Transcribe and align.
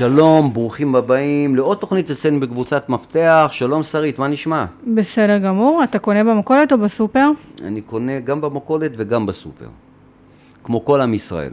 שלום, 0.00 0.52
ברוכים 0.52 0.94
הבאים 0.94 1.56
לעוד 1.56 1.78
תוכנית 1.78 2.10
אצלנו 2.10 2.40
בקבוצת 2.40 2.88
מפתח. 2.88 3.48
שלום 3.52 3.82
שרית, 3.82 4.18
מה 4.18 4.28
נשמע? 4.28 4.64
בסדר 4.94 5.38
גמור. 5.38 5.84
אתה 5.84 5.98
קונה 5.98 6.24
במכולת 6.24 6.72
או 6.72 6.78
בסופר? 6.78 7.30
אני 7.64 7.80
קונה 7.80 8.20
גם 8.20 8.40
במכולת 8.40 8.92
וגם 8.96 9.26
בסופר. 9.26 9.66
כמו 10.64 10.84
כל 10.84 11.00
עם 11.00 11.14
ישראל. 11.14 11.52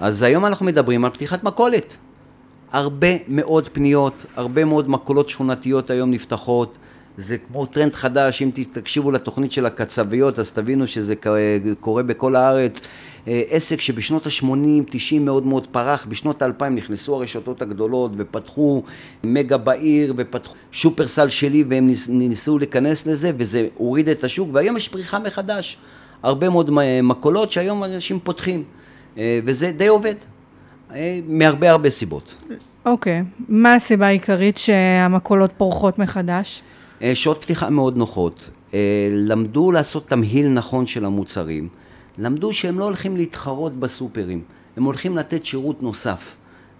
אז 0.00 0.22
היום 0.22 0.46
אנחנו 0.46 0.66
מדברים 0.66 1.04
על 1.04 1.10
פתיחת 1.10 1.44
מכולת. 1.44 1.96
הרבה 2.72 3.08
מאוד 3.28 3.68
פניות, 3.68 4.26
הרבה 4.36 4.64
מאוד 4.64 4.90
מכולות 4.90 5.28
שכונתיות 5.28 5.90
היום 5.90 6.10
נפתחות. 6.10 6.78
זה 7.18 7.38
כמו 7.38 7.66
טרנד 7.66 7.94
חדש, 7.94 8.42
אם 8.42 8.50
תקשיבו 8.72 9.10
לתוכנית 9.10 9.52
של 9.52 9.66
הקצביות 9.66 10.38
אז 10.38 10.52
תבינו 10.52 10.86
שזה 10.86 11.14
קורה 11.80 12.02
בכל 12.02 12.36
הארץ. 12.36 12.80
אה, 13.28 13.42
עסק 13.50 13.80
שבשנות 13.80 14.26
ה-80-90 14.26 15.20
מאוד 15.20 15.46
מאוד 15.46 15.66
פרח, 15.66 16.06
בשנות 16.08 16.42
ה-2000 16.42 16.64
נכנסו 16.64 17.14
הרשתות 17.14 17.62
הגדולות 17.62 18.12
ופתחו 18.16 18.82
מגה 19.24 19.56
בעיר 19.56 20.14
ופתחו 20.16 20.54
שופרסל 20.72 21.28
שלי 21.28 21.64
והם 21.68 21.90
ניסו 22.08 22.58
להיכנס 22.58 23.06
לזה 23.06 23.30
וזה 23.36 23.68
הוריד 23.74 24.08
את 24.08 24.24
השוק 24.24 24.48
והיום 24.52 24.76
יש 24.76 24.88
פריחה 24.88 25.18
מחדש. 25.18 25.76
הרבה 26.22 26.48
מאוד 26.48 26.70
מכולות 27.02 27.50
שהיום 27.50 27.84
אנשים 27.84 28.18
פותחים 28.20 28.64
אה, 29.18 29.40
וזה 29.44 29.72
די 29.76 29.86
עובד, 29.86 30.14
אה, 30.94 31.20
מהרבה 31.28 31.70
הרבה 31.70 31.90
סיבות. 31.90 32.34
אוקיי, 32.86 33.20
okay. 33.20 33.42
מה 33.48 33.74
הסיבה 33.74 34.06
העיקרית 34.06 34.58
שהמכולות 34.58 35.50
פורחות 35.56 35.98
מחדש? 35.98 36.62
שעות 37.14 37.42
פתיחה 37.42 37.70
מאוד 37.70 37.96
נוחות. 37.96 38.50
למדו 39.10 39.72
לעשות 39.72 40.08
תמהיל 40.08 40.48
נכון 40.48 40.86
של 40.86 41.04
המוצרים. 41.04 41.68
למדו 42.18 42.52
שהם 42.52 42.78
לא 42.78 42.84
הולכים 42.84 43.16
להתחרות 43.16 43.72
בסופרים, 43.72 44.42
הם 44.76 44.84
הולכים 44.84 45.16
לתת 45.16 45.44
שירות 45.44 45.82
נוסף. 45.82 46.36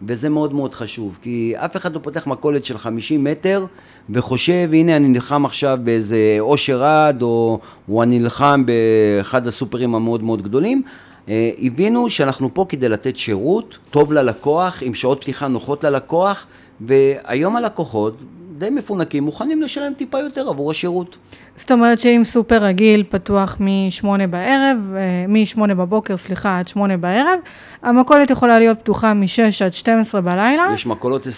וזה 0.07 0.29
מאוד 0.29 0.55
מאוד 0.55 0.75
חשוב, 0.75 1.19
כי 1.23 1.53
אף 1.57 1.77
אחד 1.77 1.95
לא 1.95 2.01
פותח 2.03 2.27
מכולת 2.27 2.65
של 2.65 2.79
50 2.79 3.25
מטר 3.25 3.67
וחושב, 4.11 4.69
הנה 4.73 4.97
אני 4.97 5.09
נלחם 5.09 5.45
עכשיו 5.45 5.79
באיזה 5.85 6.37
אושר 6.41 6.85
עד, 6.85 7.23
או, 7.23 7.59
או 7.89 8.03
אני 8.03 8.19
נלחם 8.19 8.65
באחד 8.67 9.47
הסופרים 9.47 9.95
המאוד 9.95 10.23
מאוד 10.23 10.43
גדולים. 10.43 10.83
אה, 11.29 11.51
הבינו 11.59 12.11
שאנחנו 12.11 12.55
פה 12.55 12.67
כדי 12.69 12.89
לתת 12.89 13.17
שירות 13.17 13.79
טוב 13.91 14.13
ללקוח, 14.13 14.79
עם 14.83 14.95
שעות 14.95 15.21
פתיחה 15.21 15.49
נוחות 15.49 15.85
ללקוח, 15.85 16.47
והיום 16.81 17.57
הלקוחות 17.57 18.17
די 18.63 18.71
מפונקים, 18.71 19.23
מוכנים 19.25 19.63
לשלם 19.63 19.95
טיפה 19.95 20.19
יותר 20.21 20.49
עבור 20.49 20.71
השירות. 20.71 21.17
זאת 21.57 21.73
אומרת 21.73 21.99
שאם 21.99 22.23
סופר 22.25 22.65
רגיל 22.65 23.05
פתוח 23.09 23.57
מ-8 23.61 24.07
בערב, 24.31 24.79
אה, 24.97 25.25
מ-8 25.29 25.75
בבוקר, 25.75 26.17
סליחה, 26.17 26.59
עד 26.59 26.69
8 26.69 26.97
בערב, 26.97 27.39
המכולת 27.83 28.31
יכולה 28.31 28.59
להיות 28.59 28.79
פתוחה 28.81 29.15
מ-6 29.15 29.65
עד 29.65 29.73
12 29.73 30.21
בלילה. 30.21 30.67
יש 30.75 30.87
מכולות 30.87 31.27
24-7. 31.27 31.29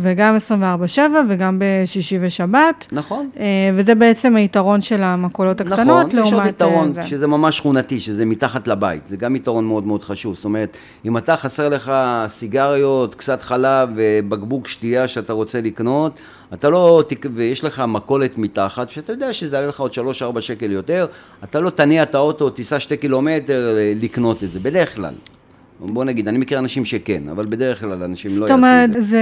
וגם 0.00 0.36
24-7 0.96 1.00
וגם 1.28 1.58
בשישי 1.60 2.18
ושבת. 2.20 2.86
נכון. 2.92 3.30
אה, 3.38 3.44
וזה 3.74 3.94
בעצם 3.94 4.36
היתרון 4.36 4.80
של 4.80 5.02
המכולות 5.02 5.60
הקטנות, 5.60 5.78
נכון, 5.80 5.90
לעומת... 5.90 6.14
נכון, 6.14 6.26
יש 6.26 6.32
עוד 6.32 6.46
יתרון, 6.46 6.92
זה. 6.94 7.02
שזה 7.02 7.26
ממש 7.26 7.58
שכונתי, 7.58 8.00
שזה 8.00 8.24
מתחת 8.24 8.68
לבית. 8.68 9.08
זה 9.08 9.16
גם 9.16 9.36
יתרון 9.36 9.64
מאוד 9.64 9.86
מאוד 9.86 10.04
חשוב. 10.04 10.34
זאת 10.34 10.44
אומרת, 10.44 10.76
אם 11.04 11.16
אתה 11.16 11.36
חסר 11.36 11.68
לך 11.68 11.92
סיגריות, 12.28 13.14
קצת 13.14 13.42
חלב 13.42 13.88
ובקבוק 13.96 14.68
שתייה 14.68 15.08
שאתה 15.08 15.32
רוצה 15.32 15.60
לקנות, 15.60 16.12
אתה 16.54 16.70
לא, 16.70 17.02
ויש 17.34 17.64
לך 17.64 17.82
מכולת 17.88 18.38
מתחת, 18.38 18.90
שאתה 18.90 19.12
יודע 19.12 19.32
שזה 19.32 19.56
יעלה 19.56 19.68
לך 19.68 19.80
עוד 19.80 19.92
3-4 20.36 20.40
שקל 20.40 20.70
יותר, 20.72 21.06
אתה 21.44 21.60
לא 21.60 21.70
תניע 21.70 22.02
את 22.02 22.14
האוטו, 22.14 22.50
תיסע 22.50 22.80
שתי 22.80 22.96
קילומטר 22.96 23.76
אה, 23.76 23.92
לקנות 24.00 24.44
את 24.44 24.50
זה, 24.50 24.60
בדרך 24.60 24.94
כלל. 24.94 25.14
בוא 25.80 26.04
נגיד, 26.04 26.28
אני 26.28 26.38
מכיר 26.38 26.58
אנשים 26.58 26.84
שכן, 26.84 27.22
אבל 27.28 27.46
בדרך 27.46 27.80
כלל 27.80 28.02
אנשים 28.02 28.30
לא 28.30 28.34
יעשו 28.34 28.44
את 28.44 28.48
זה. 28.48 28.54
זאת 28.54 28.58
אומרת, 28.58 28.90
זה 29.06 29.20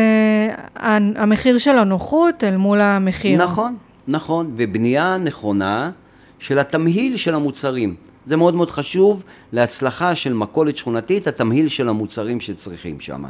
המחיר 1.22 1.58
של 1.58 1.78
הנוחות 1.78 2.44
אל 2.44 2.56
מול 2.56 2.80
המחיר. 2.80 3.42
נכון, 3.42 3.76
נכון, 4.08 4.52
ובנייה 4.56 5.18
נכונה 5.18 5.90
של 6.38 6.58
התמהיל 6.58 7.16
של 7.16 7.34
המוצרים. 7.34 7.94
זה 8.26 8.36
מאוד 8.36 8.54
מאוד 8.54 8.70
חשוב 8.70 9.24
להצלחה 9.52 10.14
של 10.14 10.32
מכולת 10.32 10.76
שכונתית, 10.76 11.26
התמהיל 11.26 11.68
של 11.68 11.88
המוצרים 11.88 12.40
שצריכים 12.40 13.00
שם. 13.00 13.24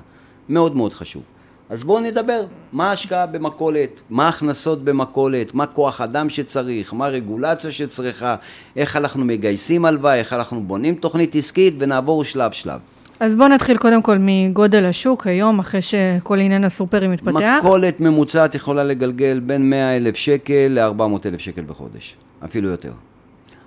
מאוד 0.48 0.76
מאוד 0.76 0.92
חשוב. 0.92 1.22
אז 1.70 1.84
בואו 1.84 2.00
נדבר, 2.00 2.44
מה 2.72 2.90
ההשקעה 2.90 3.26
במכולת, 3.26 4.00
מה 4.10 4.26
ההכנסות 4.26 4.84
במכולת, 4.84 5.54
מה 5.54 5.66
כוח 5.66 6.00
אדם 6.00 6.30
שצריך, 6.30 6.94
מה 6.94 7.06
הרגולציה 7.06 7.72
שצריכה, 7.72 8.36
איך 8.76 8.96
אנחנו 8.96 9.24
מגייסים 9.24 9.84
הלוואה, 9.84 10.14
איך 10.14 10.32
אנחנו 10.32 10.62
בונים 10.62 10.94
תוכנית 10.94 11.34
עסקית 11.34 11.74
ונעבור 11.78 12.24
שלב 12.24 12.52
שלב. 12.52 12.80
אז 13.20 13.34
בואו 13.34 13.48
נתחיל 13.48 13.76
קודם 13.76 14.02
כל 14.02 14.16
מגודל 14.20 14.84
השוק 14.84 15.26
היום, 15.26 15.58
אחרי 15.58 15.82
שכל 15.82 16.38
עניין 16.38 16.64
הסופרים 16.64 17.10
מתפתח. 17.10 17.58
מכולת 17.58 18.00
ממוצעת 18.00 18.54
יכולה 18.54 18.84
לגלגל 18.84 19.40
בין 19.46 19.70
100 19.70 19.96
אלף 19.96 20.16
שקל 20.16 20.66
ל-400 20.70 21.28
אלף 21.28 21.40
שקל 21.40 21.62
בחודש, 21.62 22.16
אפילו 22.44 22.68
יותר. 22.68 22.92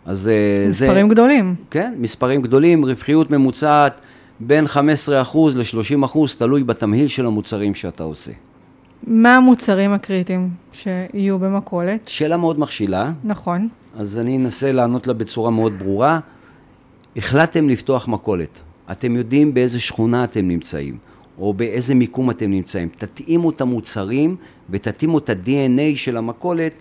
אז 0.05 0.27
אה, 0.27 0.69
מספרים 0.69 1.07
זה... 1.07 1.13
גדולים. 1.13 1.55
כן, 1.71 1.93
מספרים 1.97 2.41
גדולים, 2.41 2.85
רווחיות 2.85 3.31
ממוצעת. 3.31 4.01
בין 4.43 4.65
15% 4.65 4.69
ל-30%, 5.55 6.17
תלוי 6.37 6.63
בתמהיל 6.63 7.07
של 7.07 7.25
המוצרים 7.25 7.75
שאתה 7.75 8.03
עושה. 8.03 8.31
מה 9.07 9.35
המוצרים 9.35 9.91
הקריטיים 9.93 10.49
שיהיו 10.71 11.39
במכולת? 11.39 12.07
שאלה 12.07 12.37
מאוד 12.37 12.59
מכשילה. 12.59 13.11
נכון. 13.23 13.69
אז 13.95 14.17
אני 14.19 14.37
אנסה 14.37 14.71
לענות 14.71 15.07
לה 15.07 15.13
בצורה 15.13 15.51
מאוד 15.51 15.73
ברורה. 15.79 16.19
החלטתם 17.17 17.69
לפתוח 17.69 18.07
מכולת. 18.07 18.61
אתם 18.91 19.15
יודעים 19.15 19.53
באיזה 19.53 19.79
שכונה 19.79 20.23
אתם 20.23 20.47
נמצאים, 20.47 20.97
או 21.39 21.53
באיזה 21.53 21.95
מיקום 21.95 22.29
אתם 22.29 22.51
נמצאים. 22.51 22.89
תתאימו 22.97 23.49
את 23.49 23.61
המוצרים 23.61 24.35
ותתאימו 24.69 25.17
את 25.17 25.29
ה-DNA 25.29 25.95
של 25.95 26.17
המכולת 26.17 26.73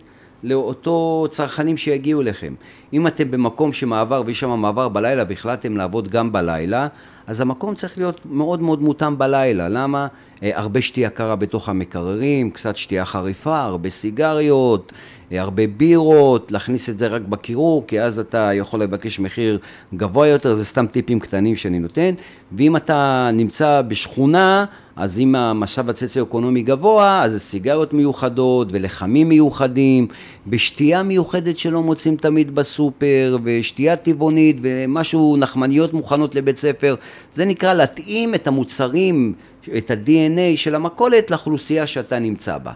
לאותו 0.43 1.27
צרכנים 1.31 1.77
שיגיעו 1.77 2.21
אליכם. 2.21 2.55
אם 2.93 3.07
אתם 3.07 3.31
במקום 3.31 3.73
שמעבר 3.73 4.23
ויש 4.27 4.41
שם 4.41 4.51
מעבר 4.51 4.89
בלילה 4.89 5.25
והחלטתם 5.29 5.77
לעבוד 5.77 6.09
גם 6.09 6.33
בלילה, 6.33 6.87
אז 7.31 7.41
המקום 7.41 7.75
צריך 7.75 7.99
להיות 7.99 8.21
מאוד 8.25 8.63
מאוד 8.63 8.83
מותאם 8.83 9.19
בלילה. 9.19 9.69
למה? 9.69 10.07
אה, 10.43 10.51
הרבה 10.55 10.83
שתייה 10.83 11.11
קרה 11.11 11.37
בתוך 11.37 11.69
המקררים, 11.69 12.51
קצת 12.51 12.77
שתייה 12.77 13.05
חריפה, 13.05 13.61
הרבה 13.61 13.91
סיגריות, 13.91 14.93
אה, 15.33 15.41
הרבה 15.41 15.67
בירות, 15.67 16.53
להכניס 16.53 16.89
את 16.89 16.99
זה 16.99 17.07
רק 17.07 17.23
בקירור, 17.23 17.85
כי 17.87 18.01
אז 18.01 18.19
אתה 18.19 18.51
יכול 18.55 18.83
לבקש 18.83 19.21
מחיר 19.21 19.59
גבוה 19.95 20.27
יותר, 20.27 20.55
זה 20.55 20.65
סתם 20.65 20.87
טיפים 20.87 21.21
קטנים 21.21 21.57
שאני 21.57 21.79
נותן. 21.79 22.15
ואם 22.53 22.77
אתה 22.77 23.31
נמצא 23.33 23.83
בשכונה, 23.89 24.65
אז 24.97 25.21
אם 25.21 25.35
המשאב 25.35 25.91
הסוציו-אקונומי 25.91 26.63
גבוה, 26.63 27.23
אז 27.23 27.33
זה 27.33 27.41
סיגריות 27.41 27.93
מיוחדות 27.93 28.69
ולחמים 28.71 29.29
מיוחדים, 29.29 30.07
ושתייה 30.47 31.03
מיוחדת 31.03 31.57
שלא 31.57 31.83
מוצאים 31.83 32.17
תמיד 32.17 32.55
בסופר, 32.55 33.39
ושתייה 33.45 33.97
טבעונית, 33.97 34.57
ומשהו, 34.63 35.37
נחמניות 35.37 35.93
מוכנות 35.93 36.35
לבית 36.35 36.57
ספר. 36.57 36.95
זה 37.35 37.45
נקרא 37.45 37.75
להתאים 37.75 38.35
את 38.35 38.47
המוצרים, 38.47 39.35
את 39.79 39.91
ה-DNA 39.91 40.57
של 40.57 40.75
המכולת 40.75 41.31
לאוכלוסייה 41.31 41.87
שאתה 41.87 42.19
נמצא 42.19 42.59
בה. 42.59 42.73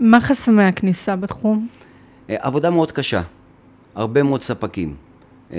מה 0.00 0.20
חסמי 0.20 0.64
הכניסה 0.64 1.16
בתחום? 1.16 1.68
אה, 2.30 2.36
עבודה 2.40 2.70
מאוד 2.70 2.92
קשה, 2.92 3.22
הרבה 3.94 4.22
מאוד 4.22 4.42
ספקים. 4.42 4.94
אה, 5.52 5.58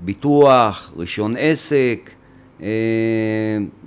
ביטוח, 0.00 0.92
רישיון 0.96 1.34
עסק, 1.38 2.10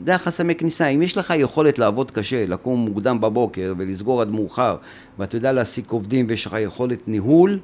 זה 0.05 0.15
החסמי 0.15 0.55
כניסה. 0.55 0.87
אם 0.87 1.01
יש 1.01 1.17
לך 1.17 1.33
יכולת 1.37 1.79
לעבוד 1.79 2.11
קשה, 2.11 2.45
לקום 2.45 2.79
מוקדם 2.79 3.21
בבוקר 3.21 3.73
ולסגור 3.77 4.21
עד 4.21 4.29
מאוחר, 4.29 4.75
ואתה 5.19 5.37
יודע 5.37 5.51
להעסיק 5.51 5.91
עובדים 5.91 6.25
ויש 6.29 6.45
לך 6.45 6.55
יכולת 6.59 7.07
ניהול, 7.07 7.59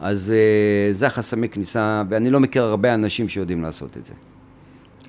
אז 0.00 0.32
זה 0.92 1.06
החסמי 1.06 1.48
כניסה, 1.48 2.02
ואני 2.08 2.30
לא 2.30 2.40
מכיר 2.40 2.62
הרבה 2.62 2.94
אנשים 2.94 3.28
שיודעים 3.28 3.62
לעשות 3.62 3.96
את 3.96 4.04
זה. 4.04 4.14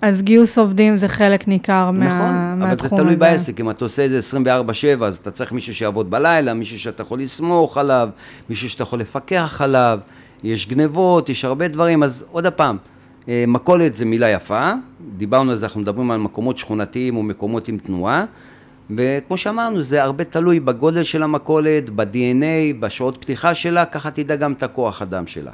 אז 0.02 0.22
גיוס 0.22 0.58
עובדים 0.58 0.98
זה 0.98 1.08
חלק 1.08 1.48
ניכר 1.48 1.92
נכון, 1.92 2.08
מה, 2.08 2.56
מהתחום 2.56 2.68
הזה. 2.68 2.86
נכון, 2.86 2.98
אבל 2.98 2.98
זה 2.98 3.04
תלוי 3.04 3.16
בעסק, 3.16 3.60
אם 3.60 3.70
אתה 3.70 3.86
עושה 3.86 4.06
את 4.06 4.10
זה 4.10 4.20
24-7, 5.00 5.04
אז 5.04 5.18
אתה 5.18 5.32
צריך 5.32 5.52
מישהו 5.52 5.76
שיעבוד 5.76 6.12
בלילה, 6.12 6.54
מישהו 6.54 6.80
שאתה 6.80 7.02
יכול 7.02 7.20
לסמוך 7.20 7.78
עליו, 7.78 8.10
מישהו 8.50 8.70
שאתה 8.70 8.84
יכול 8.84 9.00
לפקח 9.00 9.62
עליו, 9.64 10.00
יש 10.44 10.68
גנבות, 10.68 11.30
יש 11.30 11.46
הרבה 11.46 11.68
דברים, 11.68 12.04
אז 12.04 12.26
עוד 12.32 12.48
פעם, 12.48 12.78
אה, 12.78 13.01
מכולת 13.28 13.96
זה 13.96 14.06
מילה 14.06 14.30
יפה, 14.30 14.72
דיברנו 15.18 15.52
על 15.52 15.58
זה, 15.58 15.66
אנחנו 15.66 15.82
מדברים 15.82 16.12
על 16.12 16.20
מקומות 16.20 16.58
שכונתיים 16.58 17.16
או 17.16 17.24
מקומות 17.24 17.68
עם 17.68 17.78
תנועה, 17.78 18.26
וכמו 18.96 19.38
שאמרנו, 19.38 19.82
זה 19.82 20.04
הרבה 20.04 20.24
תלוי 20.24 20.60
בגודל 20.60 21.04
של 21.04 21.24
המכולת, 21.24 21.90
ב-DNA, 21.90 22.80
בשעות 22.80 23.18
פתיחה 23.18 23.54
שלה, 23.54 23.86
ככה 23.86 24.12
תדע 24.12 24.36
גם 24.36 24.54
את 24.54 24.64
הכוח 24.64 25.02
אדם 25.02 25.28
שלה. 25.28 25.52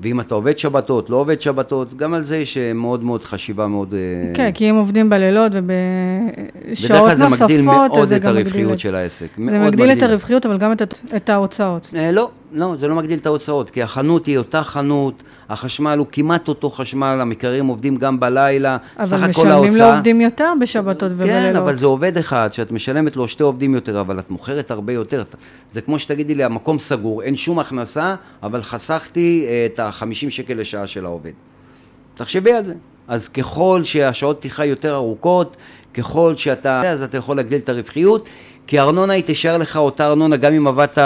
ואם 0.00 0.20
אתה 0.20 0.34
עובד 0.34 0.58
שבתות, 0.58 1.10
לא 1.10 1.16
עובד 1.16 1.40
שבתות, 1.40 1.96
גם 1.96 2.14
על 2.14 2.22
זה 2.22 2.36
יש 2.36 2.58
אה, 2.58 2.72
מאוד 2.72 3.04
מאוד 3.04 3.22
חשיבה 3.22 3.66
מאוד... 3.66 3.94
אה, 3.94 4.34
כן, 4.34 4.50
כי 4.54 4.70
אם 4.70 4.74
עובדים 4.74 5.10
בלילות 5.10 5.52
ובשעות 5.54 7.10
נוספות, 7.10 7.10
אז 7.10 7.18
זה 7.18 7.28
מגדיל 7.28 7.62
מאוד 7.62 8.12
את 8.12 8.24
הרווחיות 8.24 8.78
של 8.78 8.94
העסק. 8.94 9.26
זה 9.36 9.58
מגדיל 9.66 9.92
את 9.92 10.02
הרווחיות, 10.02 10.46
אבל 10.46 10.58
גם 10.58 10.72
את, 10.72 10.82
את 11.16 11.28
ההוצאות. 11.30 11.90
אה, 11.96 12.12
לא, 12.12 12.30
לא, 12.52 12.76
זה 12.76 12.88
לא 12.88 12.94
מגדיל 12.94 13.18
את 13.18 13.26
ההוצאות, 13.26 13.70
כי 13.70 13.82
החנות 13.82 14.26
היא 14.26 14.38
אותה 14.38 14.62
חנות, 14.62 15.22
החשמל 15.48 15.98
הוא 15.98 16.06
כמעט 16.12 16.48
אותו 16.48 16.70
חשמל, 16.70 17.18
המקררים 17.20 17.66
עובדים 17.66 17.96
גם 17.96 18.20
בלילה, 18.20 18.76
סך 19.02 19.12
אבל 19.12 19.30
הכל 19.30 19.50
ההוצאה... 19.50 19.70
משלמים 19.70 19.76
לעובדים 19.76 20.20
יותר 20.20 20.52
בשבתות 20.60 21.12
ובלילות. 21.12 21.42
כן, 21.42 21.56
אבל 21.56 21.74
זה 21.74 21.86
עובד 21.86 22.18
אחד, 22.18 22.52
שאת 22.52 22.70
משלמת 22.70 23.16
לו 23.16 23.28
שתי 23.28 23.42
עובדים 23.42 23.74
יותר, 23.74 24.00
אבל 24.00 24.18
את 24.18 24.30
מוכרת 24.30 24.70
הרבה 24.70 24.92
יותר. 24.92 25.24
זה 25.70 25.80
כמו 25.80 25.98
שתגידי 25.98 26.34
לי, 26.34 26.44
המקום 26.44 26.78
סגור, 26.78 27.22
אין 27.22 27.36
שום 27.36 27.58
הכנסה, 27.58 28.14
אבל 28.42 28.62
חסכתי 28.62 29.46
אה, 29.48 29.66
את 29.66 29.78
ה-50 29.78 30.30
שקל 30.30 30.54
לשעה 30.54 30.86
של 30.86 31.04
העובד. 31.04 31.32
תחשבי 32.14 32.52
על 32.52 32.64
זה. 32.64 32.74
אז 33.08 33.28
ככל 33.28 33.80
שהשעות 33.84 34.36
פתיחה 34.38 34.64
יותר 34.64 34.94
ארוכות, 34.94 35.56
ככל 35.94 36.36
שאתה... 36.36 36.90
אז 36.90 37.02
אתה 37.02 37.16
יכול 37.16 37.36
להגדיל 37.36 37.58
את 37.58 37.68
הרווחיות, 37.68 38.28
כי 38.66 38.80
ארנונה 38.80 39.12
היא 39.12 39.24
תישאר 39.24 39.58
לך 39.58 39.76
אותה 39.76 40.06
ארנונה 40.06 40.36
גם 40.36 40.52
אם 40.52 40.66
עבדת 40.66 40.98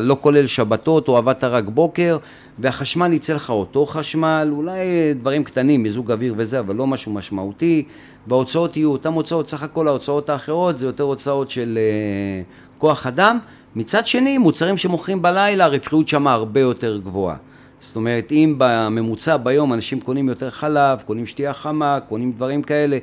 לא 0.00 0.16
כולל 0.20 0.46
שבתות 0.46 1.08
או 1.08 1.16
עבדת 1.16 1.44
רק 1.44 1.64
בוקר, 1.64 2.18
והחשמל 2.58 3.12
יצא 3.12 3.32
לך 3.32 3.50
אותו 3.50 3.86
חשמל, 3.86 4.48
אולי 4.52 4.78
דברים 5.20 5.44
קטנים, 5.44 5.82
מיזוג 5.82 6.12
אוויר 6.12 6.34
וזה, 6.36 6.58
אבל 6.58 6.76
לא 6.76 6.86
משהו 6.86 7.12
משמעותי, 7.12 7.84
וההוצאות 8.26 8.76
יהיו 8.76 8.92
אותן 8.92 9.12
הוצאות, 9.12 9.48
סך 9.48 9.62
הכל 9.62 9.88
ההוצאות 9.88 10.28
האחרות 10.28 10.78
זה 10.78 10.86
יותר 10.86 11.04
הוצאות 11.04 11.50
של 11.50 11.78
uh, 11.78 12.80
כוח 12.80 13.06
אדם. 13.06 13.38
מצד 13.76 14.06
שני, 14.06 14.38
מוצרים 14.38 14.76
שמוכרים 14.76 15.22
בלילה, 15.22 15.64
הרווחיות 15.64 16.08
שם 16.08 16.26
הרבה 16.26 16.60
יותר 16.60 17.00
גבוהה. 17.04 17.36
זאת 17.80 17.96
אומרת, 17.96 18.32
אם 18.32 18.54
בממוצע 18.58 19.36
ביום 19.36 19.72
אנשים 19.72 20.00
קונים 20.00 20.28
יותר 20.28 20.50
חלב, 20.50 21.02
קונים 21.06 21.26
שתייה 21.26 21.52
חמה, 21.52 21.98
קונים 22.08 22.32
דברים 22.32 22.62
כאלה, 22.62 22.98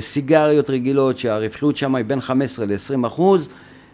סיגריות 0.00 0.70
רגילות 0.70 1.16
שהרווחיות 1.16 1.76
שם 1.76 1.94
היא 1.94 2.04
בין 2.04 2.20
15 2.20 2.66
ל-20 2.66 3.06
אחוז, 3.06 3.48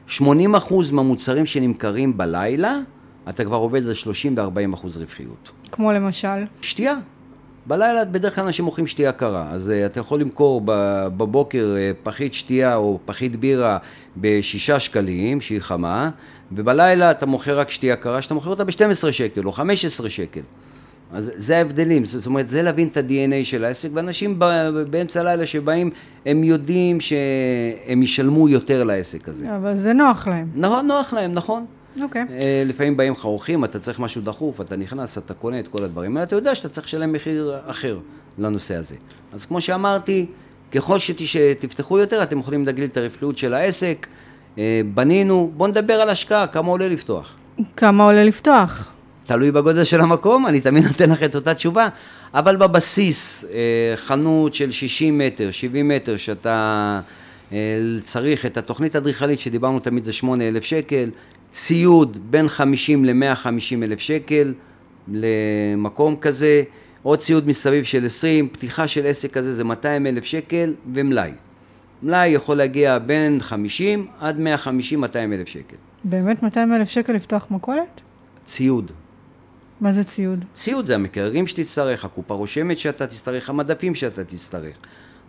80 0.07 0.55
אחוז 0.55 0.91
מהמוצרים 0.91 1.47
שנמכרים 1.47 2.17
בלילה, 2.17 2.79
אתה 3.29 3.45
כבר 3.45 3.57
עובד 3.57 3.87
על 3.87 3.95
30 3.95 4.39
ו-40 4.39 4.75
אחוז 4.75 4.97
רווחיות. 4.97 5.51
כמו 5.73 5.93
למשל? 5.93 6.45
שתייה. 6.63 6.95
בלילה 7.67 8.05
בדרך 8.05 8.35
כלל 8.35 8.45
אנשים 8.45 8.65
מוכרים 8.65 8.87
שתייה 8.87 9.13
קרה, 9.13 9.51
אז 9.51 9.71
uh, 9.71 9.87
אתה 9.87 10.01
יכול 10.01 10.21
למכור 10.21 10.63
בבוקר 10.65 11.75
uh, 11.77 11.97
פחית 12.03 12.35
שתייה 12.35 12.77
או 12.77 12.99
פחית 13.05 13.37
בירה 13.37 13.79
בשישה 14.17 14.81
שקלים, 14.81 15.41
שהיא 15.41 15.61
חמה, 15.61 16.11
ובלילה 16.53 17.11
אתה 17.11 17.27
מוכר 17.27 17.59
רק 17.59 17.71
שתייה 17.71 17.97
קרה, 17.97 18.23
שאתה 18.23 18.35
מוכר 18.35 18.51
אותה 18.51 18.65
ב-12 18.65 19.13
שקל 19.13 19.47
או 19.47 19.53
15 19.53 20.11
שקל. 20.11 20.41
אז 21.13 21.31
זה 21.35 21.59
ההבדלים, 21.59 22.05
זאת 22.05 22.27
אומרת, 22.27 22.49
זה 22.49 22.63
להבין 22.63 22.89
את 22.89 22.97
ה-DNA 22.97 23.45
של 23.45 23.65
העסק, 23.65 23.89
ואנשים 23.95 24.39
באמצע 24.91 25.21
הלילה 25.21 25.47
שבאים, 25.47 25.91
הם 26.27 26.45
יודעים 26.45 27.01
שהם 27.01 28.03
ישלמו 28.03 28.49
יותר 28.49 28.85
לעסק 28.85 29.29
הזה. 29.29 29.57
אבל 29.57 29.77
זה 29.77 29.93
נוח 29.93 30.27
להם. 30.27 30.49
נכון, 30.55 30.87
נוח 30.87 31.13
להם, 31.13 31.33
נכון. 31.33 31.65
אוקיי. 32.03 32.23
Okay. 32.23 32.33
לפעמים 32.67 32.97
באים 32.97 33.13
לך 33.13 33.25
אורחים, 33.25 33.65
אתה 33.65 33.79
צריך 33.79 34.01
משהו 34.01 34.23
דחוף, 34.23 34.61
אתה 34.61 34.77
נכנס, 34.77 35.19
אתה 35.19 35.35
קונה 35.35 35.61
את 35.61 35.69
כל 35.69 35.85
הדברים 35.85 36.17
האלה, 36.17 36.25
אתה 36.25 36.37
יודע 36.37 36.55
שאתה 36.55 36.69
צריך 36.69 36.87
לשלם 36.87 37.13
מחיר 37.13 37.57
אחר 37.67 37.99
לנושא 38.39 38.77
הזה. 38.77 38.95
אז 39.33 39.47
כמו 39.47 39.61
שאמרתי, 39.61 40.27
ככל 40.73 40.99
שתפתחו 40.99 41.99
יותר, 41.99 42.23
אתם 42.23 42.39
יכולים 42.39 42.67
להגדיל 42.67 42.85
את 42.85 42.97
הרווחיות 42.97 43.37
של 43.37 43.55
העסק. 43.55 44.07
אה, 44.59 44.81
בנינו, 44.95 45.51
בואו 45.57 45.69
נדבר 45.69 45.95
על 45.95 46.09
השקעה, 46.09 46.47
כמה 46.47 46.69
עולה 46.69 46.89
לפתוח. 46.89 47.35
כמה 47.77 48.05
עולה 48.05 48.25
לפתוח? 48.25 48.92
תלוי 49.27 49.51
בגודל 49.51 49.85
של 49.85 50.01
המקום, 50.01 50.47
אני 50.47 50.61
תמיד 50.61 50.85
נותן 50.87 51.11
לך 51.11 51.23
את 51.23 51.35
אותה 51.35 51.55
תשובה, 51.55 51.89
אבל 52.35 52.57
בבסיס, 52.57 53.45
אה, 53.53 53.93
חנות 53.97 54.55
של 54.55 54.71
60 54.71 55.19
מטר, 55.19 55.51
70 55.51 55.89
מטר, 55.89 56.17
שאתה 56.17 57.01
אה, 57.53 57.59
צריך 58.03 58.47
את 58.47 58.57
התוכנית 58.57 58.95
האדריכלית 58.95 59.39
שדיברנו 59.39 59.81
תמיד 59.81 60.05
זה 60.05 60.13
8,000 60.13 60.63
שקל, 60.63 61.11
ציוד 61.51 62.19
בין 62.31 62.49
50 62.49 63.05
ל-150 63.05 63.83
אלף 63.83 64.01
שקל 64.01 64.55
למקום 65.09 66.17
כזה, 66.21 66.63
עוד 67.03 67.19
ציוד 67.19 67.49
מסביב 67.49 67.85
של 67.85 68.07
20, 68.07 68.49
פתיחה 68.49 68.89
של 68.89 69.07
עסק 69.07 69.33
כזה 69.33 69.55
זה 69.55 69.65
200 69.65 70.07
אלף 70.07 70.25
שקל 70.25 70.75
ומלאי. 70.93 71.31
מלאי 72.03 72.29
יכול 72.29 72.57
להגיע 72.57 72.99
בין 72.99 73.39
50 73.41 74.07
עד 74.21 74.37
150-200 74.37 75.17
אלף 75.17 75.49
שקל. 75.49 75.77
באמת 76.05 76.43
200 76.43 76.75
אלף 76.75 76.89
שקל 76.91 77.13
לפתוח 77.13 77.47
מכולת? 77.51 78.01
ציוד. 78.45 78.93
מה 79.83 79.93
זה 79.93 80.05
ציוד? 80.05 80.45
ציוד 80.55 80.87
זה 80.87 80.95
המקררים 80.95 81.47
שתצטרך, 81.47 82.05
הקופה 82.05 82.35
רושמת 82.35 82.79
שאתה 82.79 83.07
תצטרך, 83.07 83.51
המדפים 83.51 83.95
שאתה 83.95 84.25
תצטרך. 84.25 84.77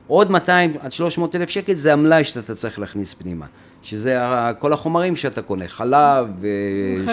עוד 0.08 0.32
200 0.32 0.74
עד 0.80 0.92
300 0.92 1.36
אלף 1.36 1.50
שקל 1.50 1.74
זה 1.74 1.94
המלאי 1.94 2.24
שאתה 2.24 2.56
צריך 2.56 2.80
להכניס 2.80 3.14
פנימה. 3.14 3.46
שזה 3.82 4.20
כל 4.60 4.74
החומרים 4.74 5.16
שאתה 5.16 5.42
קונה, 5.42 5.68
חלב, 5.68 6.28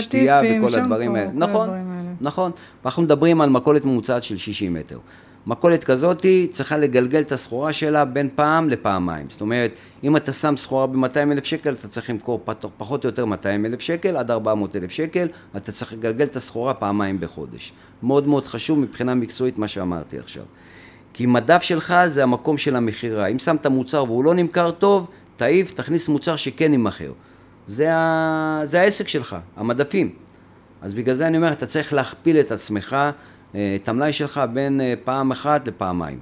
שתייה 0.01 0.41
וכל 0.45 0.75
הדברים 0.75 1.15
האלה. 1.15 1.31
נכון, 1.35 1.71
נכון. 2.21 2.51
אנחנו 2.85 3.03
מדברים 3.03 3.41
על 3.41 3.51
מכולת 3.51 3.85
ממוצעת 3.85 4.23
של 4.23 4.37
60 4.37 4.75
מטר. 4.75 4.99
מכולת 5.47 5.85
כזאת 5.85 6.27
צריכה 6.51 6.79
לגלגל 6.79 7.21
את 7.21 7.33
הסחורה 7.33 7.73
שלה 7.73 8.05
בין 8.05 8.29
פעם 8.35 8.69
לפעמיים. 8.69 9.27
זאת 9.31 9.41
אומרת, 9.41 9.71
אם 10.05 10.17
אתה 10.17 10.33
שם 10.33 10.57
סחורה 10.57 10.87
ב-200 10.87 11.33
אלף 11.33 11.45
שקל, 11.45 11.73
אתה 11.73 11.89
צריך 11.89 12.11
למכור 12.11 12.45
פחות 12.77 13.05
או 13.05 13.09
יותר 13.09 13.25
200 13.25 13.67
אלף 13.67 13.81
שקל 13.81 14.17
עד 14.17 14.31
400 14.31 14.77
אלף 14.77 14.91
שקל, 14.91 15.29
אתה 15.57 15.73
צריך 15.73 15.93
לגלגל 15.93 16.25
את 16.25 16.37
הסחורה 16.37 16.75
פעמיים 16.75 17.21
בחודש. 17.21 17.73
מאוד 18.03 18.27
מאוד 18.27 18.47
חשוב 18.47 18.79
מבחינה 18.79 19.15
מקצועית 19.15 19.59
מה 19.59 19.69
שאמרתי 19.69 20.19
עכשיו. 20.19 20.45
כי 21.13 21.27
מדף 21.27 21.63
שלך 21.63 21.95
זה 22.07 22.23
המקום 22.23 22.59
של 22.59 22.77
המכירה. 22.77 23.27
אם 23.27 23.39
שמת 23.39 23.67
מוצר 23.67 24.05
והוא 24.05 24.25
לא 24.25 24.35
נמכר 24.35 24.71
טוב, 24.71 25.11
תעיף, 25.37 25.71
תכניס 25.71 26.09
מוצר 26.09 26.37
שכן 26.37 26.73
יימכר. 26.73 27.13
זה, 27.69 27.95
ה... 27.95 28.61
זה 28.65 28.81
העסק 28.81 29.09
שלך, 29.09 29.37
המדפים. 29.57 30.13
אז 30.83 30.95
בגלל 30.95 31.15
זה 31.15 31.27
אני 31.27 31.37
אומר, 31.37 31.53
אתה 31.53 31.67
צריך 31.67 31.93
להכפיל 31.93 32.41
את 32.41 32.53
עצמך, 32.53 32.97
את 33.55 33.89
המלאי 33.89 34.13
שלך 34.13 34.41
בין 34.53 34.81
אה, 34.81 34.95
פעם 35.05 35.31
אחת 35.31 35.69
לפעמיים. 35.69 36.19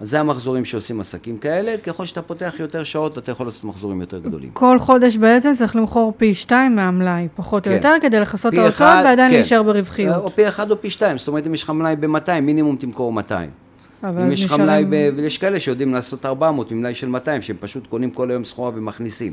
אז 0.00 0.10
זה 0.10 0.20
המחזורים 0.20 0.64
שעושים 0.64 1.00
עסקים 1.00 1.38
כאלה, 1.38 1.76
ככל 1.78 2.06
שאתה 2.06 2.22
פותח 2.22 2.54
יותר 2.58 2.84
שעות, 2.84 3.18
אתה 3.18 3.32
יכול 3.32 3.46
לעשות 3.46 3.64
מחזורים 3.64 4.00
יותר 4.00 4.18
גדולים. 4.18 4.50
כל 4.52 4.78
חודש 4.78 5.16
בעצם 5.16 5.52
צריך 5.54 5.76
למכור 5.76 6.12
פי 6.16 6.34
שתיים 6.34 6.76
מהמלאי, 6.76 7.28
פחות 7.36 7.64
כן. 7.64 7.70
או 7.70 7.76
יותר, 7.76 7.94
כדי 8.02 8.20
לכסות 8.20 8.54
את 8.54 8.58
ההוצאות 8.58 9.04
ועדיין 9.04 9.30
כן. 9.30 9.36
להישאר 9.36 9.62
ברווחיות. 9.62 10.16
או 10.16 10.30
פי 10.30 10.48
אחד 10.48 10.70
או 10.70 10.80
פי 10.80 10.90
שתיים, 10.90 11.18
זאת 11.18 11.28
אומרת, 11.28 11.46
אם 11.46 11.54
יש 11.54 11.62
לך 11.62 11.70
מלאי 11.70 11.96
ב-200, 11.96 12.40
מינימום 12.42 12.76
תמכור 12.76 13.12
200. 13.12 13.50
אם 14.04 14.32
יש 14.32 14.44
לך 14.44 14.52
מלאי, 14.52 14.84
ויש 15.16 15.38
כאלה 15.38 15.60
שיודעים 15.60 15.94
לעשות 15.94 16.26
400 16.26 16.70
עם 16.70 16.80
מלאי 16.80 16.94
של 16.94 17.08
200, 17.08 17.42
שהם 17.42 17.56
פשוט 17.60 17.86
קונים 17.86 18.10
כל 18.10 18.30
היום 18.30 18.44
סחורה 18.44 18.70
ומכניסים. 18.74 19.32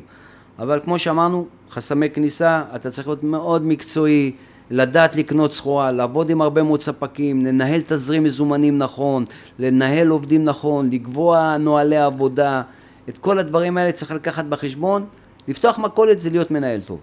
אבל 0.60 0.80
כמו 0.84 1.00
שאמרנו, 1.00 1.46
חסמי 1.70 2.10
כניסה, 2.10 2.64
אתה 2.76 2.90
צריך 2.90 3.08
להיות 3.08 3.24
מאוד 3.24 3.66
מקצועי, 3.66 4.32
לדעת 4.72 5.16
לקנות 5.16 5.54
סחורה, 5.54 5.92
לעבוד 5.92 6.30
עם 6.30 6.42
הרבה 6.42 6.64
מאוד 6.64 6.82
ספקים, 6.82 7.46
לנהל 7.46 7.82
תזרים 7.88 8.24
מזומנים 8.24 8.78
נכון, 8.78 9.26
לנהל 9.60 10.08
עובדים 10.08 10.46
נכון, 10.46 10.90
לקבוע 10.90 11.58
נוהלי 11.58 11.98
עבודה, 11.98 12.62
את 13.10 13.18
כל 13.18 13.40
הדברים 13.40 13.78
האלה 13.78 13.92
צריך 13.92 14.12
לקחת 14.12 14.46
בחשבון. 14.46 15.06
לפתוח 15.48 15.80
מכולת 15.80 16.20
זה 16.20 16.30
להיות 16.30 16.52
מנהל 16.52 16.82
טוב, 16.82 17.00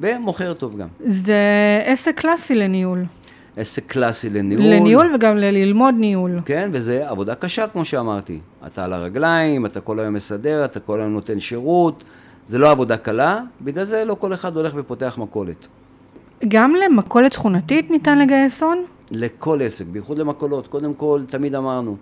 ומוכר 0.00 0.54
טוב 0.54 0.78
גם. 0.78 0.88
זה 1.06 1.36
עסק 1.84 2.20
קלאסי 2.20 2.54
לניהול. 2.54 3.04
עסק 3.56 3.86
קלאסי 3.86 4.30
לניהול. 4.30 4.64
לניהול 4.64 5.14
וגם 5.14 5.36
ללמוד 5.36 5.94
ניהול. 5.98 6.40
כן, 6.44 6.70
וזה 6.72 7.08
עבודה 7.08 7.34
קשה, 7.34 7.66
כמו 7.66 7.84
שאמרתי. 7.84 8.40
אתה 8.66 8.84
על 8.84 8.92
הרגליים, 8.92 9.66
אתה 9.66 9.80
כל 9.80 10.00
היום 10.00 10.14
מסדר, 10.14 10.64
אתה 10.64 10.80
כל 10.80 11.00
היום 11.00 11.12
נותן 11.12 11.40
שירות. 11.40 12.04
זה 12.46 12.58
לא 12.58 12.70
עבודה 12.70 12.96
קלה, 12.96 13.40
בגלל 13.60 13.84
זה 13.84 14.04
לא 14.04 14.16
כל 14.20 14.34
אחד 14.34 14.56
הולך 14.56 14.72
ופותח 14.76 15.18
מכולת. 15.18 15.66
גם 16.48 16.74
למכולת 16.74 17.32
שכונתית 17.32 17.90
ניתן 17.90 18.18
לגייס 18.18 18.62
הון? 18.62 18.84
לכל 19.10 19.62
עסק, 19.62 19.84
בייחוד 19.84 20.18
למכולות. 20.18 20.66
קודם 20.66 20.94
כל, 20.94 21.22
תמיד 21.28 21.54
אמרנו, 21.54 21.96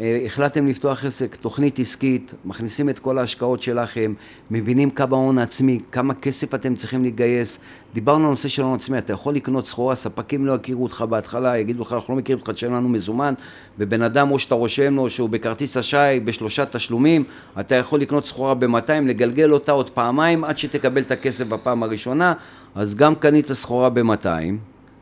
אה, 0.00 0.22
החלטתם 0.26 0.66
לפתוח 0.66 1.04
עסק, 1.04 1.36
תוכנית 1.36 1.78
עסקית, 1.78 2.34
מכניסים 2.44 2.88
את 2.88 2.98
כל 2.98 3.18
ההשקעות 3.18 3.60
שלכם, 3.60 4.14
מבינים 4.50 4.90
כמה 4.90 5.16
הון 5.16 5.38
עצמי, 5.38 5.80
כמה 5.92 6.14
כסף 6.14 6.54
אתם 6.54 6.74
צריכים 6.74 7.04
לגייס. 7.04 7.58
דיברנו 7.94 8.24
על 8.24 8.30
נושא 8.30 8.48
של 8.48 8.62
הון 8.62 8.74
עצמי, 8.74 8.98
אתה 8.98 9.12
יכול 9.12 9.34
לקנות 9.34 9.66
סחורה, 9.66 9.94
ספקים 9.94 10.46
לא 10.46 10.52
יכירו 10.52 10.82
אותך 10.82 11.04
בהתחלה, 11.08 11.58
יגידו 11.58 11.82
לך, 11.82 11.92
אנחנו 11.92 12.14
לא 12.14 12.18
מכירים 12.20 12.38
אותך, 12.38 12.50
תשלם 12.50 12.74
לנו 12.74 12.88
מזומן, 12.88 13.34
ובן 13.78 14.02
אדם, 14.02 14.30
או 14.30 14.38
שאתה 14.38 14.54
רושם 14.54 14.94
לו 14.94 15.10
שהוא 15.10 15.28
בכרטיס 15.28 15.76
אשראי 15.76 16.20
בשלושה 16.20 16.66
תשלומים, 16.66 17.24
אתה 17.60 17.74
יכול 17.74 18.00
לקנות 18.00 18.26
סחורה 18.26 18.54
ב-200, 18.54 18.90
לגלגל 19.06 19.52
אותה 19.52 19.72
עוד 19.72 19.90
פעמיים 19.90 20.44
עד 20.44 20.58
שתקבל 20.58 21.02
את 21.02 21.10
הכסף 21.10 21.46
בפעם 21.46 21.82
הראשונה, 21.82 22.34
אז 22.76 22.94
גם 22.94 23.14
קנית 23.14 23.52
סחורה 23.52 23.90
ב-200, 23.90 24.26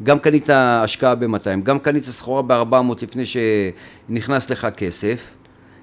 גם 0.03 0.19
קנית 0.19 0.51
השקעה 0.51 1.15
ב-200, 1.15 1.61
גם 1.63 1.79
קנית 1.79 2.05
סחורה 2.05 2.43
ב-400 2.43 3.03
לפני 3.03 3.25
שנכנס 3.27 4.51
לך 4.51 4.67
כסף, 4.77 5.35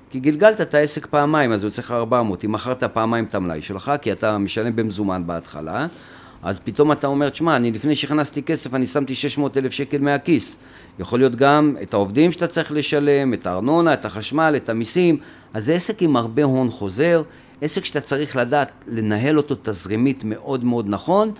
כי 0.10 0.20
גלגלת 0.20 0.62
את 0.62 0.74
העסק 0.74 1.06
פעמיים, 1.06 1.52
אז 1.52 1.64
יוצא 1.64 1.82
לך 1.82 1.92
400. 1.92 2.46
אם 2.46 2.52
מכרת 2.52 2.84
פעמיים 2.84 3.26
את 3.26 3.36
המלאי 3.36 3.62
שלך, 3.62 3.92
כי 4.02 4.12
אתה 4.12 4.38
משלם 4.38 4.76
במזומן 4.76 5.24
בהתחלה, 5.26 5.88
אז 6.44 6.60
פתאום 6.60 6.92
אתה 6.92 7.08
אומר, 7.08 7.30
תשמע, 7.30 7.56
אני 7.56 7.72
לפני 7.72 7.96
שהכנסתי 7.96 8.44
כסף, 8.44 8.74
אני 8.74 8.88
שמתי 8.88 9.16
600 9.16 9.58
אלף 9.58 9.72
שקל 9.72 9.98
מהכיס. 9.98 10.58
יכול 11.00 11.20
להיות 11.20 11.36
גם 11.36 11.76
את 11.82 11.94
העובדים 11.94 12.32
שאתה 12.32 12.48
צריך 12.48 12.72
לשלם, 12.72 13.34
את 13.34 13.48
הארנונה, 13.48 13.94
את 13.94 14.06
החשמל, 14.06 14.54
את 14.58 14.70
המיסים. 14.70 15.18
אז 15.54 15.66
זה 15.66 15.74
עסק 15.74 16.02
עם 16.02 16.16
הרבה 16.16 16.44
הון 16.44 16.70
חוזר. 16.70 17.24
עסק 17.62 17.86
שאתה 17.86 18.02
צריך 18.02 18.36
לדעת 18.36 18.72
לנהל 18.88 19.38
אותו 19.38 19.56
תזרימית 19.62 20.24
מאוד 20.24 20.64
מאוד 20.64 20.86
נכון, 20.90 21.32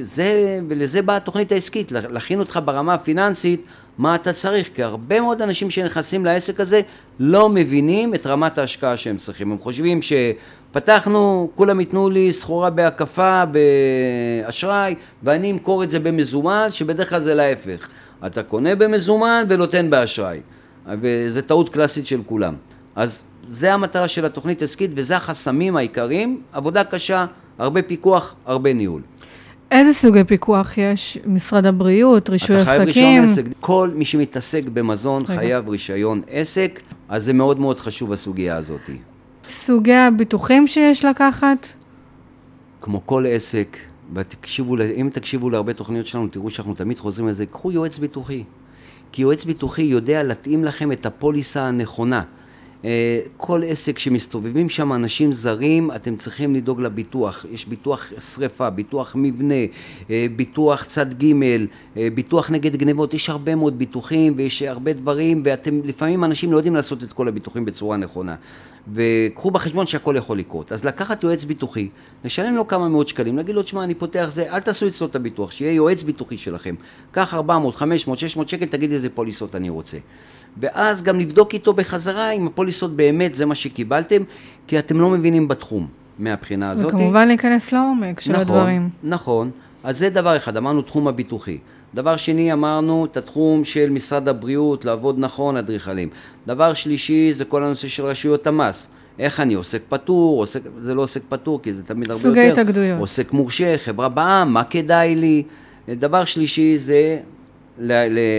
זה, 0.00 0.60
ולזה 0.68 1.02
באה 1.02 1.16
התוכנית 1.16 1.52
העסקית, 1.52 1.92
להכין 1.92 2.38
אותך 2.38 2.60
ברמה 2.64 2.94
הפיננסית 2.94 3.66
מה 3.98 4.14
אתה 4.14 4.32
צריך, 4.32 4.70
כי 4.74 4.82
הרבה 4.82 5.20
מאוד 5.20 5.42
אנשים 5.42 5.70
שנכנסים 5.70 6.24
לעסק 6.24 6.60
הזה 6.60 6.80
לא 7.18 7.48
מבינים 7.48 8.14
את 8.14 8.26
רמת 8.26 8.58
ההשקעה 8.58 8.96
שהם 8.96 9.16
צריכים. 9.16 9.52
הם 9.52 9.58
חושבים 9.58 10.00
שפתחנו, 10.02 11.50
כולם 11.54 11.80
ייתנו 11.80 12.10
לי 12.10 12.32
סחורה 12.32 12.70
בהקפה, 12.70 13.42
באשראי, 14.46 14.94
ואני 15.22 15.50
אמכור 15.50 15.84
את 15.84 15.90
זה 15.90 16.00
במזומן, 16.00 16.68
שבדרך 16.70 17.08
כלל 17.08 17.20
זה 17.20 17.34
להפך. 17.34 17.88
אתה 18.26 18.42
קונה 18.42 18.74
במזומן 18.74 19.44
ונותן 19.48 19.90
באשראי. 19.90 20.40
וזו 21.00 21.40
טעות 21.40 21.68
קלאסית 21.68 22.06
של 22.06 22.20
כולם. 22.26 22.54
אז 22.96 23.22
זה 23.48 23.74
המטרה 23.74 24.08
של 24.08 24.24
התוכנית 24.24 24.62
העסקית 24.62 24.90
וזה 24.94 25.16
החסמים 25.16 25.76
העיקריים, 25.76 26.42
עבודה 26.52 26.84
קשה, 26.84 27.26
הרבה 27.58 27.82
פיקוח, 27.82 28.34
הרבה 28.46 28.72
ניהול. 28.72 29.02
איזה 29.70 29.94
סוגי 29.94 30.24
פיקוח 30.24 30.78
יש? 30.78 31.18
משרד 31.26 31.66
הבריאות, 31.66 32.30
רישוי 32.30 32.56
עסקים? 32.56 32.82
אתה 32.82 32.84
חייב 32.84 32.88
רישיון 32.88 33.24
עסק. 33.24 33.44
כל 33.60 33.90
מי 33.94 34.04
שמתעסק 34.04 34.62
במזון 34.72 35.22
רגע. 35.22 35.38
חייב 35.38 35.68
רישיון 35.68 36.22
עסק, 36.30 36.80
אז 37.08 37.24
זה 37.24 37.32
מאוד 37.32 37.60
מאוד 37.60 37.78
חשוב 37.78 38.12
הסוגיה 38.12 38.56
הזאת. 38.56 38.90
סוגי 39.64 39.94
הביטוחים 39.94 40.66
שיש 40.66 41.04
לקחת? 41.04 41.68
כמו 42.80 43.06
כל 43.06 43.24
עסק, 43.28 43.76
ותקשיבו, 44.14 44.76
אם 44.96 45.08
תקשיבו 45.12 45.50
להרבה 45.50 45.72
תוכניות 45.72 46.06
שלנו, 46.06 46.28
תראו 46.28 46.50
שאנחנו 46.50 46.74
תמיד 46.74 46.98
חוזרים 46.98 47.28
לזה, 47.28 47.46
קחו 47.46 47.72
יועץ 47.72 47.98
ביטוחי. 47.98 48.44
כי 49.12 49.22
יועץ 49.22 49.44
ביטוחי 49.44 49.82
יודע 49.82 50.22
להתאים 50.22 50.64
לכם 50.64 50.92
את 50.92 51.06
הפוליסה 51.06 51.62
הנכונה. 51.62 52.22
אה, 52.84 53.20
כל 53.36 53.62
עסק 53.66 53.98
שמסתובבים 53.98 54.68
שם 54.68 54.92
אנשים 54.92 55.32
זרים, 55.32 55.90
אתם 55.90 56.16
צריכים 56.16 56.54
לדאוג 56.54 56.80
לביטוח. 56.80 57.46
יש 57.50 57.66
ביטוח 57.66 58.12
שריפה, 58.34 58.70
ביטוח 58.70 59.16
מבנה, 59.18 59.54
אה, 60.10 60.26
ביטוח 60.36 60.84
צד 60.84 61.22
ג', 61.22 61.32
אה, 61.96 62.08
ביטוח 62.14 62.50
נגד 62.50 62.76
גנבות, 62.76 63.14
יש 63.14 63.30
הרבה 63.30 63.54
מאוד 63.54 63.78
ביטוחים 63.78 64.32
ויש 64.36 64.62
הרבה 64.62 64.92
דברים, 64.92 65.42
ואתם, 65.44 65.80
לפעמים 65.84 66.24
אנשים 66.24 66.52
לא 66.52 66.56
יודעים 66.56 66.74
לעשות 66.74 67.02
את 67.02 67.12
כל 67.12 67.28
הביטוחים 67.28 67.64
בצורה 67.64 67.96
נכונה. 67.96 68.34
וקחו 68.94 69.50
בחשבון 69.50 69.86
שהכל 69.86 70.14
יכול 70.18 70.38
לקרות. 70.38 70.72
אז 70.72 70.84
לקחת 70.84 71.22
יועץ 71.22 71.44
ביטוחי, 71.44 71.88
לשלם 72.24 72.56
לו 72.56 72.68
כמה 72.68 72.88
מאות 72.88 73.06
שקלים, 73.06 73.36
להגיד 73.36 73.54
לו, 73.54 73.62
תשמע, 73.62 73.84
אני 73.84 73.94
פותח 73.94 74.26
זה, 74.30 74.52
אל 74.52 74.60
תעשו 74.60 74.88
אצלו 74.88 75.06
את 75.06 75.16
הביטוח, 75.16 75.50
שיהיה 75.50 75.72
יועץ 75.72 76.02
ביטוחי 76.02 76.36
שלכם. 76.36 76.74
קח 77.10 77.34
400, 77.34 77.74
500, 77.74 78.18
600 78.18 78.48
שקל, 78.48 78.66
תגיד 78.66 78.92
איזה 78.92 79.10
פוליסות 79.10 79.54
אני 79.54 79.70
רוצה. 79.70 79.98
ואז 80.60 81.02
גם 81.02 81.20
לבדוק 81.20 81.54
איתו 81.54 81.72
בחזרה 81.72 82.30
אם 82.30 82.46
הפוליסות 82.46 82.65
באמת 82.96 83.34
זה 83.34 83.46
מה 83.46 83.54
שקיבלתם, 83.54 84.22
כי 84.66 84.78
אתם 84.78 85.00
לא 85.00 85.10
מבינים 85.10 85.48
בתחום 85.48 85.86
מהבחינה 86.18 86.70
הזאת. 86.70 86.86
וכמובן 86.86 87.28
להיכנס 87.28 87.72
לעומק 87.72 88.20
של 88.20 88.32
נכון, 88.32 88.42
הדברים. 88.42 88.88
נכון, 89.04 89.50
אז 89.84 89.98
זה 89.98 90.10
דבר 90.10 90.36
אחד, 90.36 90.56
אמרנו 90.56 90.82
תחום 90.82 91.08
הביטוחי. 91.08 91.58
דבר 91.94 92.16
שני, 92.16 92.52
אמרנו 92.52 93.04
את 93.04 93.16
התחום 93.16 93.64
של 93.64 93.90
משרד 93.90 94.28
הבריאות, 94.28 94.84
לעבוד 94.84 95.18
נכון, 95.18 95.56
אדריכלים. 95.56 96.08
דבר 96.46 96.74
שלישי, 96.74 97.32
זה 97.32 97.44
כל 97.44 97.64
הנושא 97.64 97.88
של 97.88 98.04
רשויות 98.04 98.46
המס. 98.46 98.88
איך 99.18 99.40
אני 99.40 99.54
עוסק 99.54 99.82
פטור, 99.88 100.40
עוסק, 100.40 100.60
זה 100.82 100.94
לא 100.94 101.02
עוסק 101.02 101.20
פטור, 101.28 101.62
כי 101.62 101.72
זה 101.72 101.82
תמיד 101.82 102.10
הרבה 102.10 102.20
יותר. 102.20 102.28
סוגי 102.28 102.50
התאגדויות. 102.50 103.00
עוסק 103.00 103.32
מורשה, 103.32 103.78
חברה 103.78 104.08
בע"מ, 104.08 104.52
מה 104.52 104.64
כדאי 104.64 105.16
לי. 105.16 105.42
דבר 105.88 106.24
שלישי 106.24 106.78
זה 106.78 107.18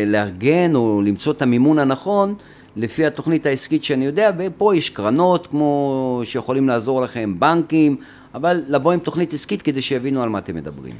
לארגן 0.05 0.75
או 0.75 1.01
למצוא 1.05 1.33
את 1.33 1.41
המימון 1.41 1.79
הנכון 1.79 2.35
לפי 2.77 3.05
התוכנית 3.05 3.45
העסקית 3.45 3.83
שאני 3.83 4.05
יודע, 4.05 4.31
ופה 4.37 4.75
יש 4.75 4.89
קרנות 4.89 5.47
כמו 5.47 6.21
שיכולים 6.23 6.67
לעזור 6.67 7.01
לכם, 7.01 7.33
בנקים, 7.39 7.97
אבל 8.33 8.63
לבוא 8.67 8.91
עם 8.91 8.99
תוכנית 8.99 9.33
עסקית 9.33 9.61
כדי 9.61 9.81
שיבינו 9.81 10.23
על 10.23 10.29
מה 10.29 10.39
אתם 10.39 10.55
מדברים. 10.55 10.93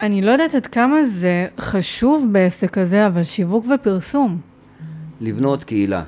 אני 0.00 0.22
לא 0.22 0.30
יודעת 0.30 0.54
עד 0.54 0.66
כמה 0.66 0.96
זה 1.06 1.46
חשוב 1.60 2.28
בעסק 2.32 2.78
הזה, 2.78 3.06
אבל 3.06 3.24
שיווק 3.24 3.66
ופרסום. 3.74 4.38
לבנות 5.20 5.64
קהילה. 5.64 6.02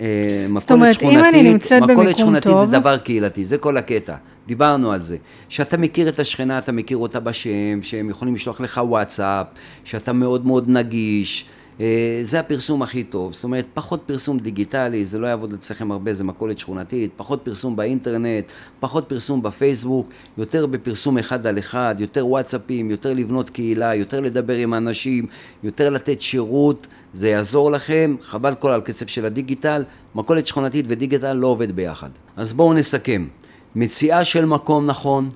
אה, 0.00 0.46
זאת 0.58 0.70
אומרת, 0.70 1.02
אם 1.02 1.24
אני 1.24 1.52
נמצאת 1.52 1.82
במיקום 1.82 1.94
טוב... 1.96 2.02
מכולת 2.02 2.18
שכונתית 2.18 2.70
זה 2.70 2.78
דבר 2.78 2.96
קהילתי, 2.96 3.44
זה 3.44 3.58
כל 3.58 3.76
הקטע. 3.76 4.14
דיברנו 4.46 4.92
על 4.92 5.00
זה. 5.00 5.16
שאתה 5.48 5.76
מכיר 5.76 6.08
את 6.08 6.18
השכנה, 6.18 6.58
אתה 6.58 6.72
מכיר 6.72 6.96
אותה 6.96 7.20
בשם, 7.20 7.82
שהם 7.82 8.10
יכולים 8.10 8.34
לשלוח 8.34 8.60
לך 8.60 8.80
וואטסאפ, 8.84 9.46
שאתה 9.84 10.12
מאוד 10.12 10.46
מאוד 10.46 10.68
נגיש. 10.68 11.46
אה, 11.80 12.20
זה 12.22 12.40
הפרסום 12.40 12.82
הכי 12.82 13.04
טוב, 13.04 13.32
זאת 13.32 13.44
אומרת 13.44 13.66
פחות 13.74 14.02
פרסום 14.06 14.38
דיגיטלי, 14.38 15.04
זה 15.04 15.18
לא 15.18 15.26
יעבוד 15.26 15.52
אצלכם 15.52 15.92
הרבה, 15.92 16.14
זה 16.14 16.24
מכולת 16.24 16.58
שכונתית, 16.58 17.10
פחות 17.16 17.40
פרסום 17.42 17.76
באינטרנט, 17.76 18.44
פחות 18.80 19.04
פרסום 19.08 19.42
בפייסבוק, 19.42 20.08
יותר 20.38 20.66
בפרסום 20.66 21.18
אחד 21.18 21.46
על 21.46 21.58
אחד, 21.58 21.94
יותר 21.98 22.26
וואטסאפים, 22.26 22.90
יותר 22.90 23.12
לבנות 23.12 23.50
קהילה, 23.50 23.94
יותר 23.94 24.20
לדבר 24.20 24.54
עם 24.56 24.74
אנשים, 24.74 25.26
יותר 25.62 25.90
לתת 25.90 26.20
שירות, 26.20 26.86
זה 27.14 27.28
יעזור 27.28 27.70
לכם, 27.70 28.16
חבל 28.20 28.54
כל 28.54 28.70
על 28.70 28.80
כסף 28.80 29.08
של 29.08 29.24
הדיגיטל, 29.24 29.84
מכולת 30.14 30.46
שכונתית 30.46 30.84
ודיגיטל 30.88 31.32
לא 31.32 31.46
עובד 31.46 31.72
ביחד. 31.72 32.10
אז 32.36 32.52
בואו 32.52 32.72
נסכם. 32.72 33.26
מציאה 33.74 34.24
של 34.24 34.44
מקום 34.44 34.86
נכון, 34.86 35.30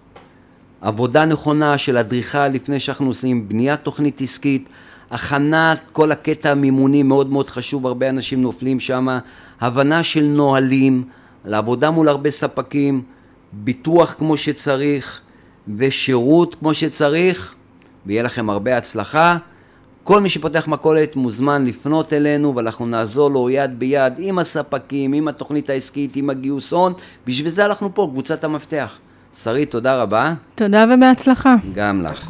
עבודה 0.81 1.25
נכונה 1.25 1.79
של 1.79 1.97
אדריכל 1.97 2.49
לפני 2.49 2.81
שאנחנו 2.81 3.07
עושים 3.07 3.49
בניית 3.49 3.81
תוכנית 3.81 4.21
עסקית, 4.21 4.69
הכנת 5.11 5.81
כל 5.93 6.13
הקטע 6.13 6.51
המימוני 6.51 7.03
מאוד 7.03 7.31
מאוד 7.31 7.51
חשוב, 7.51 7.87
הרבה 7.87 8.09
אנשים 8.09 8.43
נופלים 8.43 8.81
שם, 8.81 9.09
הבנה 9.61 10.03
של 10.03 10.25
נהלים, 10.25 11.05
לעבודה 11.45 11.91
מול 11.91 12.09
הרבה 12.09 12.31
ספקים, 12.31 13.03
ביטוח 13.53 14.15
כמו 14.19 14.37
שצריך 14.37 15.21
ושירות 15.77 16.55
כמו 16.55 16.75
שצריך, 16.75 17.55
ויהיה 18.07 18.23
לכם 18.23 18.51
הרבה 18.51 18.77
הצלחה. 18.77 19.37
כל 20.05 20.21
מי 20.21 20.29
שפותח 20.29 20.69
מכולת 20.69 21.17
מוזמן 21.17 21.65
לפנות 21.65 22.13
אלינו 22.13 22.57
ואנחנו 22.57 22.87
נעזור 22.87 23.31
לו 23.31 23.51
יד 23.51 23.79
ביד 23.79 24.13
עם 24.19 24.39
הספקים, 24.39 25.13
עם 25.13 25.29
התוכנית 25.29 25.71
העסקית, 25.71 26.17
עם 26.17 26.31
הגיוס 26.31 26.73
הון. 26.73 26.93
בשביל 27.27 27.51
זה 27.51 27.67
אנחנו 27.67 27.95
פה, 27.95 28.09
קבוצת 28.13 28.45
המפתח. 28.45 28.99
שרית, 29.43 29.71
תודה 29.71 30.03
רבה. 30.03 30.35
תודה 30.55 30.85
ובהצלחה. 30.95 31.55
גם 31.75 32.03
לך. 32.03 32.25